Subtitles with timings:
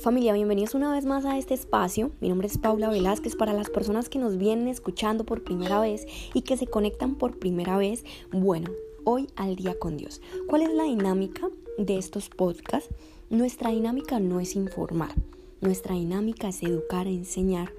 [0.00, 2.10] Familia, bienvenidos una vez más a este espacio.
[2.22, 3.36] Mi nombre es Paula Velázquez.
[3.36, 7.38] Para las personas que nos vienen escuchando por primera vez y que se conectan por
[7.38, 8.02] primera vez,
[8.32, 8.70] bueno,
[9.04, 10.22] hoy al día con Dios.
[10.48, 12.88] ¿Cuál es la dinámica de estos podcasts?
[13.28, 15.14] Nuestra dinámica no es informar,
[15.60, 17.70] nuestra dinámica es educar, enseñar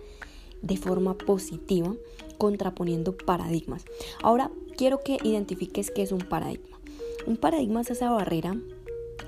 [0.62, 1.96] de forma positiva,
[2.38, 3.84] contraponiendo paradigmas.
[4.22, 6.78] Ahora quiero que identifiques qué es un paradigma.
[7.26, 8.56] Un paradigma es esa barrera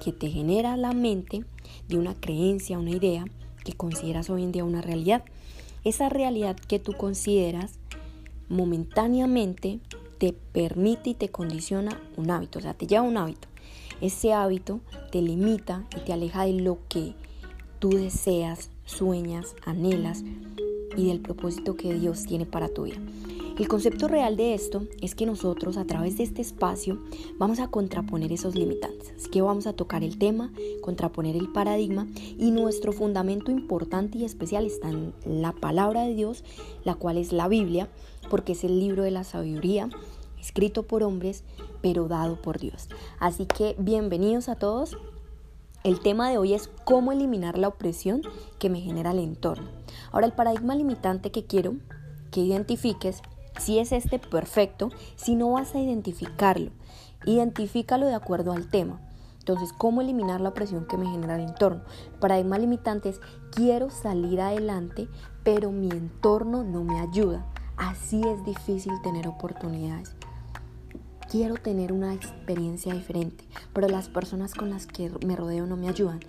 [0.04, 1.46] que te genera la mente
[1.88, 3.26] de una creencia, una idea
[3.64, 5.24] que consideras hoy en día una realidad.
[5.84, 7.80] Esa realidad que tú consideras
[8.50, 9.80] momentáneamente
[10.18, 13.48] te permite y te condiciona un hábito, o sea, te lleva un hábito.
[14.02, 17.14] Ese hábito te limita y te aleja de lo que
[17.80, 20.24] tú deseas, sueñas, anhelas
[20.96, 22.98] y del propósito que Dios tiene para tu vida.
[23.58, 26.98] El concepto real de esto es que nosotros a través de este espacio
[27.38, 29.14] vamos a contraponer esos limitantes.
[29.16, 32.08] Así que vamos a tocar el tema, contraponer el paradigma
[32.40, 36.44] y nuestro fundamento importante y especial está en la palabra de Dios,
[36.84, 37.90] la cual es la Biblia,
[38.32, 39.88] porque es el libro de la sabiduría,
[40.42, 41.44] escrito por hombres,
[41.82, 42.90] pero dado por Dios.
[43.20, 44.98] Así que bienvenidos a todos.
[45.84, 48.22] El tema de hoy es cómo eliminar la opresión
[48.58, 49.68] que me genera el entorno.
[50.14, 51.76] Ahora el paradigma limitante que quiero
[52.32, 53.22] que identifiques
[53.60, 56.72] si es este perfecto, si no vas a identificarlo,
[57.26, 59.02] identifícalo de acuerdo al tema.
[59.40, 61.84] Entonces, ¿cómo eliminar la presión que me genera el entorno?
[62.22, 63.20] Paradigma limitante es,
[63.52, 65.10] quiero salir adelante,
[65.44, 67.46] pero mi entorno no me ayuda.
[67.76, 70.16] Así es difícil tener oportunidades.
[71.34, 75.90] Quiero tener una experiencia diferente, pero las personas con las que me rodeo no me
[75.90, 76.20] ayudan.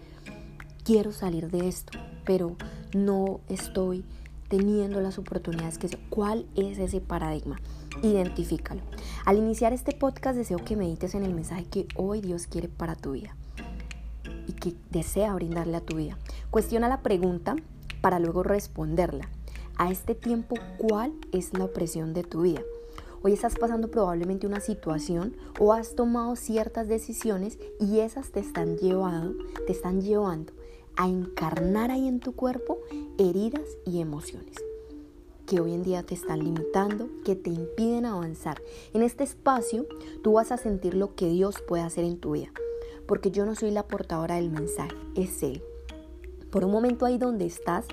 [0.82, 2.56] Quiero salir de esto, pero
[2.94, 4.02] no estoy
[4.48, 7.60] teniendo las oportunidades que ¿Cuál es ese paradigma?
[8.02, 8.80] Identifícalo.
[9.26, 12.94] Al iniciar este podcast deseo que medites en el mensaje que hoy Dios quiere para
[12.94, 13.36] tu vida
[14.46, 16.16] y que desea brindarle a tu vida.
[16.50, 17.56] Cuestiona la pregunta
[18.00, 19.28] para luego responderla.
[19.76, 22.62] A este tiempo, ¿cuál es la opresión de tu vida?
[23.26, 28.76] Hoy estás pasando probablemente una situación o has tomado ciertas decisiones y esas te están
[28.76, 30.52] llevando, te están llevando
[30.96, 32.80] a encarnar ahí en tu cuerpo
[33.16, 34.58] heridas y emociones
[35.46, 38.60] que hoy en día te están limitando, que te impiden avanzar.
[38.92, 39.86] En este espacio
[40.22, 42.52] tú vas a sentir lo que Dios puede hacer en tu vida,
[43.06, 45.62] porque yo no soy la portadora del mensaje, es Él.
[46.50, 47.86] Por un momento ahí donde estás,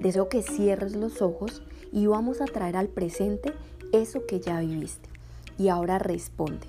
[0.00, 3.52] deseo que cierres los ojos y vamos a traer al presente
[3.92, 5.08] eso que ya viviste.
[5.58, 6.66] Y ahora responde.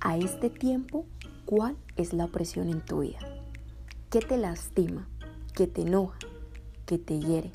[0.00, 1.04] A este tiempo,
[1.44, 3.18] ¿cuál es la opresión en tu vida?
[4.10, 5.08] ¿Qué te lastima?
[5.54, 6.18] ¿Qué te enoja?
[6.86, 7.50] ¿Qué te hiere?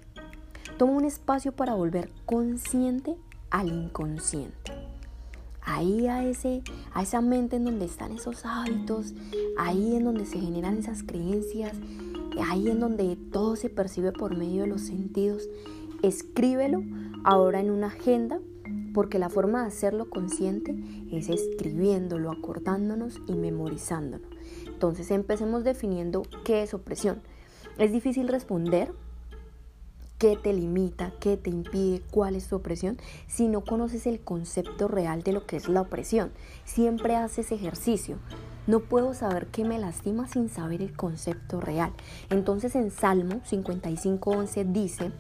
[0.78, 3.16] Toma un espacio para volver consciente
[3.50, 4.72] al inconsciente.
[5.62, 9.14] Ahí a, ese, a esa mente en donde están esos hábitos,
[9.58, 11.78] ahí en donde se generan esas creencias,
[12.50, 15.48] ahí en donde todo se percibe por medio de los sentidos.
[16.02, 16.84] Escríbelo
[17.24, 18.40] ahora en una agenda
[18.94, 20.76] porque la forma de hacerlo consciente
[21.12, 24.28] es escribiéndolo, acordándonos y memorizándonos.
[24.68, 27.22] Entonces empecemos definiendo qué es opresión.
[27.78, 28.92] Es difícil responder
[30.18, 34.88] qué te limita, qué te impide, cuál es tu opresión, si no conoces el concepto
[34.88, 36.32] real de lo que es la opresión.
[36.64, 38.18] Siempre haces ejercicio.
[38.68, 41.92] No puedo saber qué me lastima sin saber el concepto real.
[42.30, 45.12] Entonces en Salmo 55.11 dice,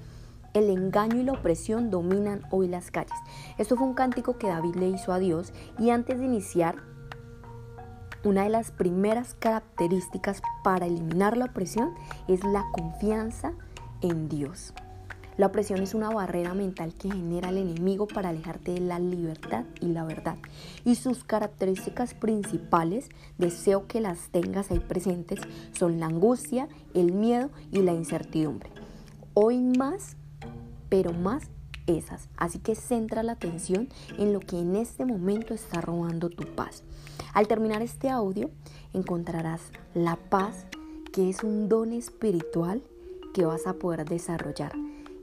[0.53, 3.17] el engaño y la opresión dominan hoy las calles.
[3.57, 6.75] Esto fue un cántico que David le hizo a Dios y antes de iniciar
[8.23, 11.95] una de las primeras características para eliminar la opresión
[12.27, 13.53] es la confianza
[14.01, 14.73] en Dios.
[15.37, 19.65] La opresión es una barrera mental que genera el enemigo para alejarte de la libertad
[19.79, 20.37] y la verdad.
[20.85, 25.39] Y sus características principales, deseo que las tengas ahí presentes,
[25.71, 28.69] son la angustia, el miedo y la incertidumbre.
[29.33, 30.17] Hoy más,
[30.91, 31.43] pero más
[31.87, 32.27] esas.
[32.35, 33.87] Así que centra la atención
[34.17, 36.83] en lo que en este momento está robando tu paz.
[37.33, 38.51] Al terminar este audio
[38.93, 39.61] encontrarás
[39.93, 40.65] la paz
[41.13, 42.83] que es un don espiritual
[43.33, 44.73] que vas a poder desarrollar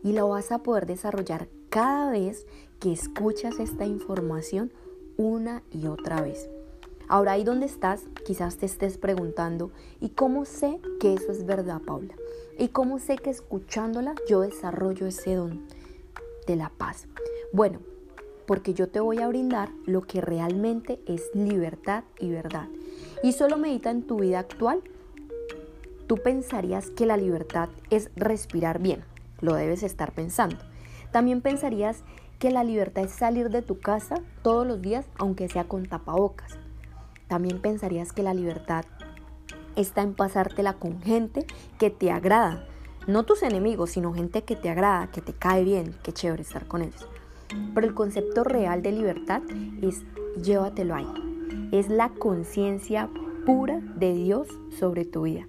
[0.02, 2.46] y lo vas a poder desarrollar cada vez
[2.80, 4.72] que escuchas esta información
[5.18, 6.48] una y otra vez.
[7.08, 11.80] Ahora ahí donde estás, quizás te estés preguntando, ¿y cómo sé que eso es verdad,
[11.80, 12.14] Paula?
[12.58, 15.66] ¿Y cómo sé que escuchándola yo desarrollo ese don
[16.46, 17.06] de la paz?
[17.52, 17.80] Bueno,
[18.46, 22.68] porque yo te voy a brindar lo que realmente es libertad y verdad.
[23.22, 24.82] Y solo medita en tu vida actual.
[26.06, 29.02] Tú pensarías que la libertad es respirar bien,
[29.40, 30.58] lo debes estar pensando.
[31.10, 32.02] También pensarías
[32.38, 36.58] que la libertad es salir de tu casa todos los días, aunque sea con tapabocas.
[37.28, 38.84] También pensarías que la libertad
[39.76, 41.46] está en pasártela con gente
[41.78, 42.66] que te agrada.
[43.06, 46.66] No tus enemigos, sino gente que te agrada, que te cae bien, que chévere estar
[46.66, 47.06] con ellos.
[47.74, 49.42] Pero el concepto real de libertad
[49.80, 50.02] es
[50.42, 51.06] llévatelo ahí.
[51.72, 53.08] Es la conciencia
[53.46, 54.48] pura de Dios
[54.78, 55.46] sobre tu vida.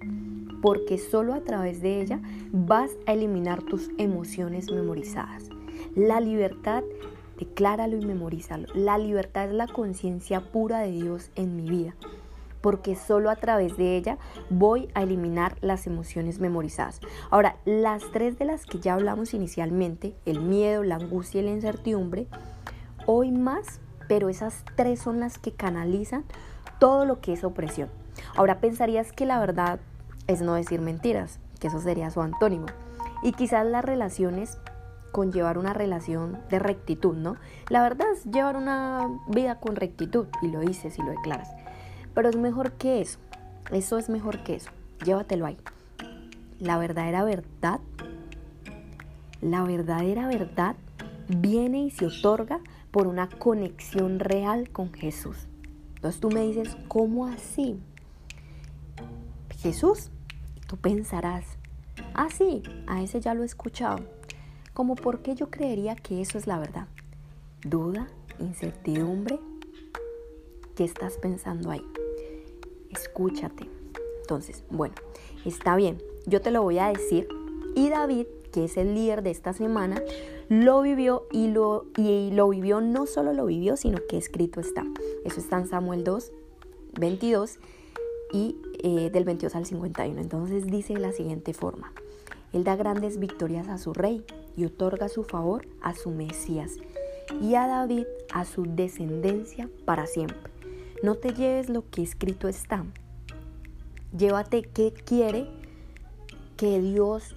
[0.62, 2.20] Porque solo a través de ella
[2.52, 5.48] vas a eliminar tus emociones memorizadas.
[5.94, 6.82] La libertad,
[7.40, 8.68] decláralo y memorízalo.
[8.74, 11.94] La libertad es la conciencia pura de Dios en mi vida
[12.60, 14.18] porque solo a través de ella
[14.50, 17.00] voy a eliminar las emociones memorizadas.
[17.30, 21.52] Ahora, las tres de las que ya hablamos inicialmente, el miedo, la angustia y la
[21.52, 22.26] incertidumbre,
[23.06, 26.24] hoy más, pero esas tres son las que canalizan
[26.78, 27.88] todo lo que es opresión.
[28.36, 29.80] Ahora pensarías que la verdad
[30.26, 32.66] es no decir mentiras, que eso sería su antónimo.
[33.22, 34.58] Y quizás las relaciones
[35.12, 37.36] con llevar una relación de rectitud, ¿no?
[37.68, 41.50] La verdad es llevar una vida con rectitud y lo dices y lo declaras.
[42.14, 43.18] Pero es mejor que eso.
[43.70, 44.70] Eso es mejor que eso.
[45.04, 45.58] Llévatelo ahí.
[46.58, 47.80] La verdadera verdad,
[49.40, 50.76] la verdadera verdad
[51.28, 52.60] viene y se otorga
[52.90, 55.46] por una conexión real con Jesús.
[55.94, 57.78] Entonces tú me dices, ¿cómo así?
[59.58, 60.10] Jesús,
[60.66, 61.44] tú pensarás,
[62.14, 64.00] ah, sí, a ese ya lo he escuchado.
[64.80, 66.86] Como por qué yo creería que eso es la verdad.
[67.62, 69.38] Duda, incertidumbre,
[70.74, 71.86] ¿qué estás pensando ahí?
[72.88, 73.68] escúchate.
[74.22, 74.94] Entonces, bueno,
[75.44, 77.28] está bien, yo te lo voy a decir.
[77.76, 78.24] Y David,
[78.54, 80.00] que es el líder de esta semana,
[80.48, 84.86] lo vivió y lo, y lo vivió, no solo lo vivió, sino que escrito está.
[85.26, 86.32] Eso está en Samuel 2,
[86.98, 87.58] 22
[88.32, 90.18] y eh, del 22 al 51.
[90.18, 91.92] Entonces dice de la siguiente forma.
[92.54, 94.24] Él da grandes victorias a su rey
[94.60, 96.72] y otorga su favor a su Mesías
[97.40, 100.52] y a David a su descendencia para siempre.
[101.02, 102.84] No te lleves lo que escrito está.
[104.16, 105.46] Llévate qué quiere
[106.58, 107.34] que Dios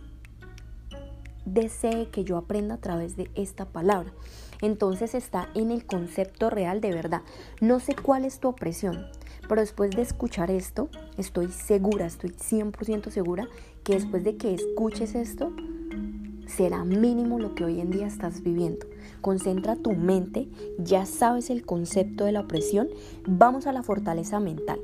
[1.46, 4.12] desee que yo aprenda a través de esta palabra.
[4.62, 7.22] Entonces está en el concepto real de verdad.
[7.62, 9.08] No sé cuál es tu opresión,
[9.48, 13.48] pero después de escuchar esto, estoy segura, estoy 100% segura
[13.84, 15.54] que después de que escuches esto,
[16.56, 18.86] será mínimo lo que hoy en día estás viviendo.
[19.22, 20.48] Concentra tu mente,
[20.78, 22.90] ya sabes el concepto de la opresión,
[23.28, 24.80] vamos a la fortaleza mental.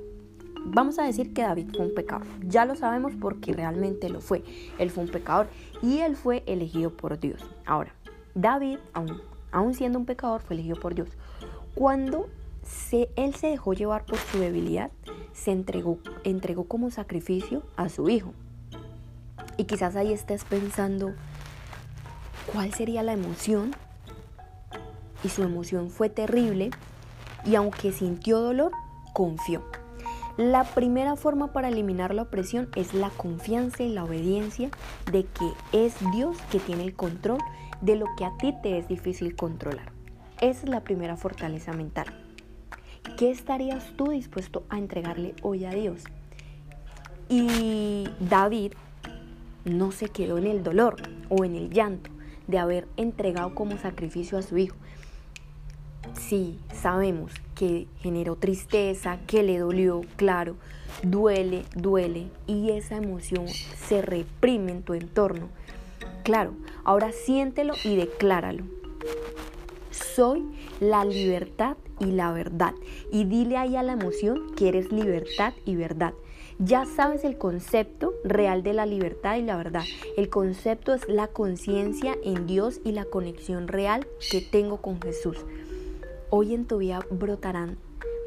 [0.66, 2.28] Vamos a decir que David fue un pecador.
[2.46, 4.44] Ya lo sabemos porque realmente lo fue.
[4.78, 5.48] Él fue un pecador
[5.82, 7.42] y él fue elegido por Dios.
[7.66, 7.94] Ahora,
[8.36, 8.78] David,
[9.52, 11.10] aún, siendo un pecador, fue elegido por Dios.
[11.76, 12.28] Cuando
[13.16, 14.92] él se dejó llevar por su debilidad,
[15.34, 18.34] se entregó, entregó como sacrificio a su hijo.
[19.58, 21.14] Y quizás ahí estés pensando,
[22.52, 23.76] cuál sería la emoción.
[25.24, 26.72] Y su emoción fue terrible
[27.46, 28.72] y aunque sintió dolor,
[29.14, 29.64] confió.
[30.38, 34.70] La primera forma para eliminar la opresión es la confianza y la obediencia
[35.12, 37.40] de que es Dios que tiene el control
[37.82, 39.92] de lo que a ti te es difícil controlar.
[40.40, 42.06] Esa es la primera fortaleza mental.
[43.18, 46.04] ¿Qué estarías tú dispuesto a entregarle hoy a Dios?
[47.28, 48.74] Y David
[49.66, 50.96] no se quedó en el dolor
[51.28, 52.10] o en el llanto,
[52.50, 54.76] de haber entregado como sacrificio a su hijo.
[56.14, 60.56] Sí, sabemos que generó tristeza, que le dolió, claro,
[61.04, 65.50] duele, duele y esa emoción se reprime en tu entorno.
[66.24, 68.66] Claro, ahora siéntelo y decláralo.
[69.92, 70.44] Soy
[70.80, 72.74] la libertad y la verdad.
[73.12, 76.14] Y dile ahí a la emoción que eres libertad y verdad.
[76.62, 79.86] Ya sabes el concepto real de la libertad y la verdad.
[80.18, 85.38] El concepto es la conciencia en Dios y la conexión real que tengo con Jesús.
[86.30, 87.78] Hoy en tu vida brotarán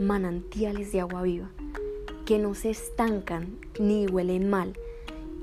[0.01, 1.51] manantiales de agua viva
[2.25, 4.73] que no se estancan ni huelen mal.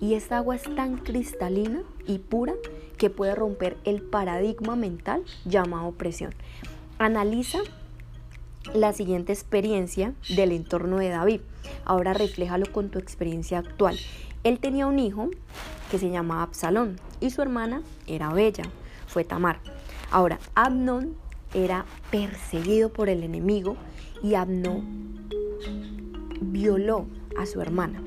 [0.01, 2.55] Y esta agua es tan cristalina y pura
[2.97, 6.33] que puede romper el paradigma mental llamado presión.
[6.97, 7.59] Analiza
[8.73, 11.41] la siguiente experiencia del entorno de David.
[11.85, 13.97] Ahora refléjalo con tu experiencia actual.
[14.43, 15.29] Él tenía un hijo
[15.91, 18.63] que se llamaba Absalón y su hermana era Bella,
[19.07, 19.59] fue Tamar.
[20.11, 21.15] Ahora, Abnón
[21.53, 23.75] era perseguido por el enemigo
[24.23, 25.29] y Abnón
[26.41, 27.05] violó
[27.37, 28.01] a su hermana.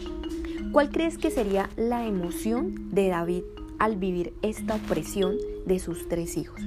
[0.73, 3.43] ¿Cuál crees que sería la emoción de David
[3.79, 6.61] al vivir esta opresión de sus tres hijos?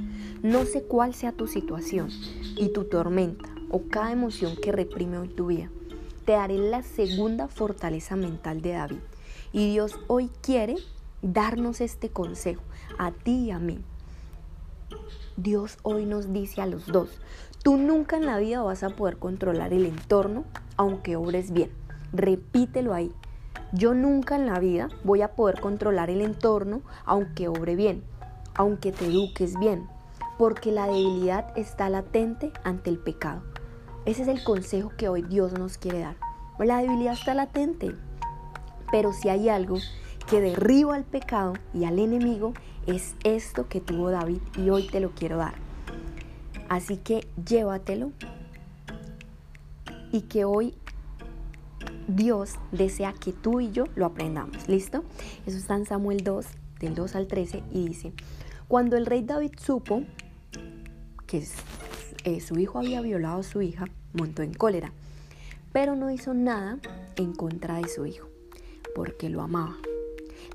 [0.43, 2.09] No sé cuál sea tu situación
[2.55, 5.69] y tu tormenta, o cada emoción que reprime hoy tu vida.
[6.23, 8.99] Te daré la segunda fortaleza mental de David.
[9.51, 10.77] Y Dios hoy quiere
[11.21, 12.61] darnos este consejo
[12.97, 13.83] a ti y a mí.
[15.35, 17.19] Dios hoy nos dice a los dos,
[17.63, 20.45] tú nunca en la vida vas a poder controlar el entorno
[20.77, 21.69] aunque obres bien.
[22.13, 23.11] Repítelo ahí.
[23.73, 28.05] Yo nunca en la vida voy a poder controlar el entorno aunque obre bien,
[28.53, 29.85] aunque te eduques bien,
[30.37, 33.43] porque la debilidad está latente ante el pecado.
[34.05, 36.15] Ese es el consejo que hoy Dios nos quiere dar.
[36.59, 37.95] La debilidad está latente,
[38.91, 39.77] pero si hay algo
[40.29, 42.53] que derriba al pecado y al enemigo,
[42.85, 45.55] es esto que tuvo David y hoy te lo quiero dar.
[46.69, 48.11] Así que llévatelo
[50.11, 50.75] y que hoy
[52.07, 54.67] Dios desea que tú y yo lo aprendamos.
[54.67, 55.03] ¿Listo?
[55.47, 56.45] Eso está en Samuel 2,
[56.79, 58.13] del 2 al 13, y dice,
[58.67, 60.03] cuando el rey David supo
[61.25, 61.43] que
[62.25, 64.91] eh, su hijo había violado a su hija, montó en cólera,
[65.71, 66.79] pero no hizo nada
[67.15, 68.27] en contra de su hijo,
[68.95, 69.77] porque lo amaba.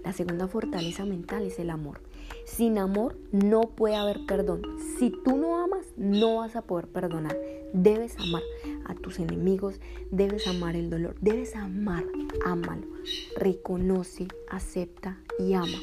[0.04, 2.00] La segunda fortaleza mental es el amor.
[2.44, 4.62] Sin amor no puede haber perdón.
[4.98, 7.36] Si tú no amas, no vas a poder perdonar.
[7.72, 8.42] Debes amar
[8.86, 12.04] a tus enemigos, debes amar el dolor, debes amar,
[12.44, 12.86] ámalo.
[13.36, 15.78] Reconoce, acepta y ama.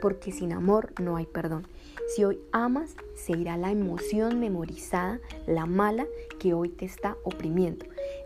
[0.00, 1.66] Porque sin amor no hay perdón.
[2.08, 6.06] Si hoy amas, se irá la emoción memorizada, la mala
[6.38, 7.84] que hoy te está oprimiendo.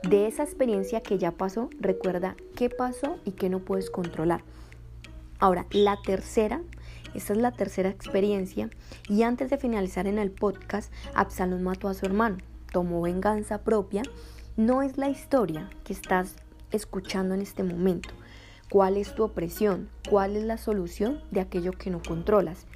[0.09, 4.45] De esa experiencia que ya pasó, recuerda qué pasó y qué no puedes controlar.
[5.41, 6.63] Ahora, la tercera,
[7.13, 8.71] esta es la tercera experiencia
[9.09, 12.39] y antes de finalizar en el podcast, Absalón mató a su hermano,
[12.71, 14.03] tomó venganza propia.
[14.57, 16.37] No es la historia que estás
[16.71, 18.11] escuchando en este momento.
[18.71, 19.91] ¿Cuál es tu opresión?
[20.09, 22.67] ¿Cuál es la solución de aquello que no controlas?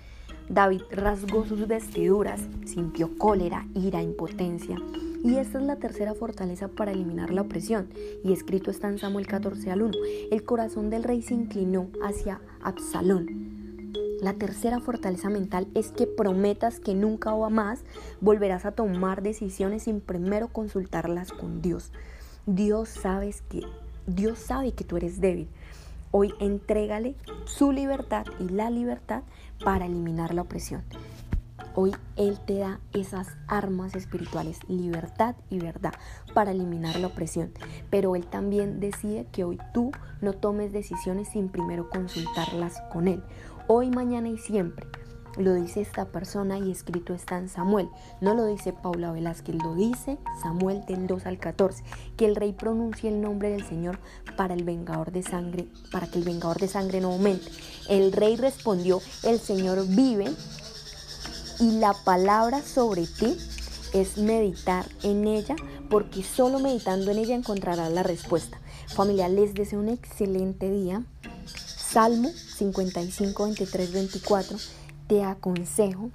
[0.48, 4.76] David rasgó sus vestiduras, sintió cólera, ira, impotencia.
[5.24, 7.88] Y esta es la tercera fortaleza para eliminar la opresión.
[8.22, 9.94] Y escrito está en Samuel 14 al 1.
[10.30, 13.92] El corazón del rey se inclinó hacia Absalón.
[14.20, 17.84] La tercera fortaleza mental es que prometas que nunca o más
[18.20, 21.92] volverás a tomar decisiones sin primero consultarlas con Dios.
[22.46, 23.62] Dios sabes que
[24.06, 25.48] Dios sabe que tú eres débil.
[26.18, 29.22] Hoy entrégale su libertad y la libertad
[29.62, 30.82] para eliminar la opresión.
[31.74, 35.92] Hoy Él te da esas armas espirituales, libertad y verdad,
[36.32, 37.52] para eliminar la opresión.
[37.90, 39.92] Pero Él también decide que hoy tú
[40.22, 43.22] no tomes decisiones sin primero consultarlas con Él.
[43.66, 44.86] Hoy, mañana y siempre.
[45.36, 47.88] Lo dice esta persona y escrito está en Samuel.
[48.20, 51.84] No lo dice Paula Velázquez, lo dice Samuel del 2 al 14.
[52.16, 53.98] Que el rey pronuncie el nombre del Señor
[54.36, 57.46] para el vengador de sangre, para que el vengador de sangre no aumente.
[57.88, 60.26] El rey respondió, el Señor vive
[61.60, 63.36] y la palabra sobre ti
[63.92, 65.56] es meditar en ella,
[65.90, 68.58] porque solo meditando en ella encontrarás la respuesta.
[68.88, 71.04] Familia, les deseo un excelente día.
[71.76, 74.58] Salmo 55, 23, 24.
[75.08, 76.10] Te aconsejo,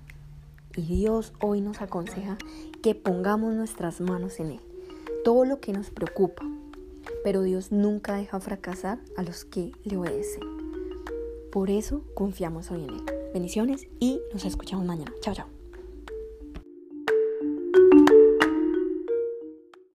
[0.76, 2.38] y Dios hoy nos aconseja,
[2.84, 4.62] que pongamos nuestras manos en Él.
[5.24, 6.44] Todo lo que nos preocupa,
[7.24, 10.44] pero Dios nunca deja fracasar a los que le obedecen.
[11.52, 13.06] Por eso confiamos hoy en Él.
[13.34, 15.14] Bendiciones y nos escuchamos mañana.
[15.22, 15.61] Chao, chao.